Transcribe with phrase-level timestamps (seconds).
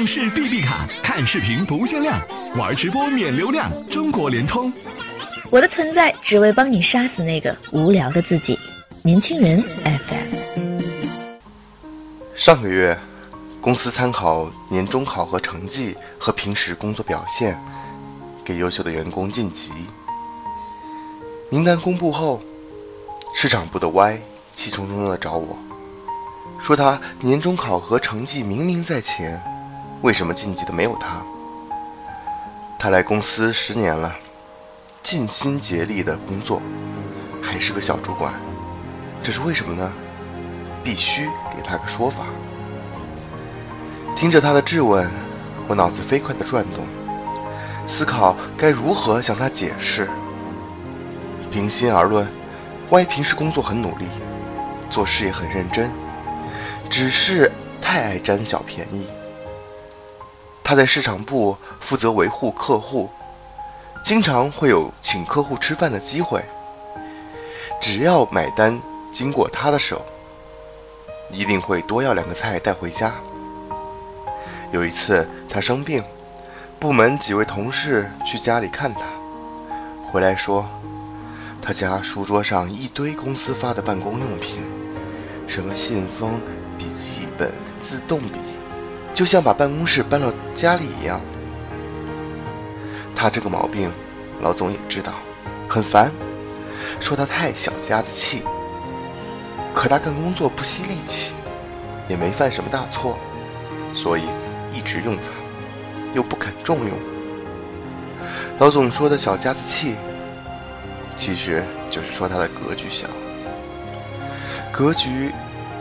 [0.00, 2.18] 上市 BB 卡，看视频不限量，
[2.56, 3.70] 玩直播免流量。
[3.90, 4.72] 中国联通。
[5.50, 8.58] 我的存在只为帮你杀死那个无聊的自己。
[9.02, 10.80] 年轻人 FM。
[12.34, 12.98] 上个月，
[13.60, 17.62] 公司参考年终考核成绩和平时工作表现，
[18.42, 19.70] 给优秀的员工晋级。
[21.50, 22.40] 名单公布后，
[23.34, 24.18] 市场部的 Y
[24.54, 25.58] 气冲冲的找我，
[26.58, 29.38] 说他年终考核成绩明明在前，
[30.02, 31.22] 为什么晋级的没有他？
[32.78, 34.16] 他来公司十年了，
[35.02, 36.62] 尽心竭力的工作，
[37.42, 38.32] 还是个小主管，
[39.22, 39.92] 这是为什么呢？
[40.82, 42.24] 必须给他个说法。
[44.16, 45.10] 听着他的质问，
[45.68, 46.86] 我脑子飞快的转动，
[47.86, 50.08] 思考该如何向他解释。
[51.50, 52.26] 平心而论
[52.88, 54.06] ，Y 平时工作很努力，
[54.88, 55.92] 做事也很认真，
[56.88, 59.06] 只是太爱占小便宜。
[60.70, 63.10] 他在市场部负责维护客户，
[64.04, 66.44] 经常会有请客户吃饭的机会。
[67.80, 68.80] 只要买单
[69.10, 70.06] 经过他的手，
[71.32, 73.14] 一定会多要两个菜带回家。
[74.70, 76.04] 有一次他生病，
[76.78, 79.00] 部门几位同事去家里看他，
[80.12, 80.68] 回来说。
[81.60, 84.60] 他家书桌上一堆公司发的办公用品，
[85.48, 86.40] 什么信封、
[86.78, 88.38] 笔记本、自动笔，
[89.14, 91.20] 就像把办公室搬到家里一样。
[93.14, 93.90] 他这个毛病，
[94.40, 95.14] 老总也知道，
[95.68, 96.10] 很烦，
[97.00, 98.42] 说他太小家子气。
[99.74, 101.34] 可他干工作不惜力气，
[102.08, 103.18] 也没犯什么大错，
[103.92, 104.22] 所以
[104.72, 105.30] 一直用他，
[106.14, 106.90] 又不肯重用。
[108.58, 109.96] 老总说的小家子气。
[111.16, 113.06] 其实就是说他的格局小。
[114.72, 115.30] 格局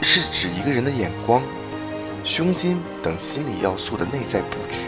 [0.00, 1.42] 是指一个人的眼光、
[2.24, 4.86] 胸襟等心理要素的内在布局。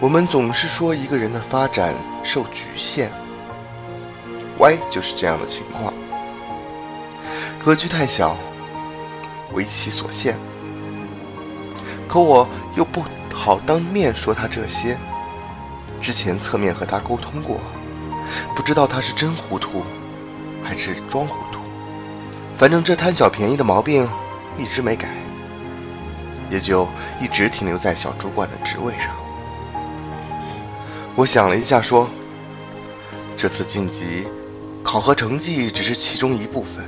[0.00, 3.10] 我们总是说一个人的发展受局限
[4.58, 5.92] ，Y 就是这样的情况。
[7.64, 8.36] 格局太小，
[9.52, 10.38] 为其所限。
[12.06, 12.46] 可我
[12.76, 13.02] 又不
[13.34, 14.96] 好当面说他这些，
[16.00, 17.60] 之前侧面和他沟通过。
[18.54, 19.84] 不知道他是真糊涂，
[20.62, 21.60] 还是装糊涂。
[22.56, 24.08] 反正这贪小便宜的毛病
[24.56, 25.08] 一直没改，
[26.50, 26.88] 也就
[27.20, 29.14] 一直停留在小主管的职位上。
[31.16, 32.08] 我想了一下，说
[33.36, 34.26] ：“这次晋级，
[34.82, 36.84] 考核成绩只是其中一部分，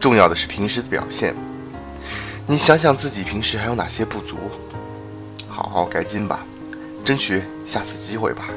[0.00, 1.34] 重要的是平时的表现。
[2.46, 4.36] 你想想自己平时还有哪些不足，
[5.48, 6.44] 好好改进吧，
[7.04, 8.48] 争取下次机会吧。”